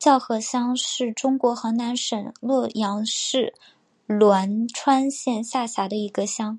[0.00, 3.54] 叫河乡是中国河南省洛阳市
[4.08, 6.58] 栾川县下辖的一个乡。